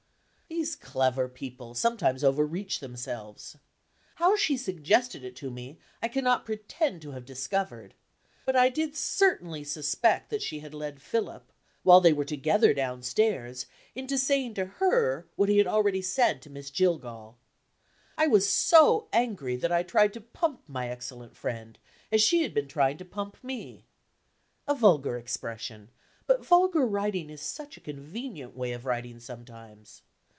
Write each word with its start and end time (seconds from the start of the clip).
These 0.47 0.75
clever 0.75 1.27
people 1.29 1.73
sometimes 1.73 2.25
overreach 2.25 2.81
themselves. 2.81 3.57
How 4.15 4.35
she 4.35 4.57
suggested 4.57 5.23
it 5.23 5.35
to 5.37 5.49
me, 5.49 5.79
I 6.03 6.07
cannot 6.09 6.45
pretend 6.45 7.01
to 7.01 7.11
have 7.11 7.25
discovered. 7.25 7.95
But 8.45 8.55
I 8.57 8.67
did 8.69 8.95
certainly 8.95 9.63
suspect 9.63 10.29
that 10.29 10.41
she 10.41 10.59
had 10.59 10.73
led 10.73 11.01
Philip, 11.01 11.51
while 11.83 12.01
they 12.01 12.11
were 12.13 12.25
together 12.25 12.73
downstairs, 12.73 13.65
into 13.95 14.17
saying 14.17 14.53
to 14.55 14.65
her 14.65 15.25
what 15.37 15.47
he 15.49 15.57
had 15.57 15.67
already 15.67 16.01
said 16.01 16.41
to 16.41 16.49
Miss 16.49 16.69
Jillgall. 16.69 17.37
I 18.17 18.27
was 18.27 18.47
so 18.47 19.07
angry 19.13 19.55
that 19.55 19.71
I 19.71 19.83
tried 19.83 20.13
to 20.13 20.21
pump 20.21 20.63
my 20.67 20.89
excellent 20.89 21.35
friend, 21.35 21.79
as 22.11 22.21
she 22.21 22.43
had 22.43 22.53
been 22.53 22.67
trying 22.67 22.97
to 22.97 23.05
pump 23.05 23.41
me 23.41 23.85
a 24.67 24.75
vulgar 24.75 25.17
expression, 25.17 25.89
but 26.27 26.45
vulgar 26.45 26.85
writing 26.85 27.29
is 27.31 27.41
such 27.41 27.77
a 27.77 27.81
convenient 27.81 28.55
way 28.55 28.73
of 28.73 28.85
writing 28.85 29.19
sometimes. 29.19 30.01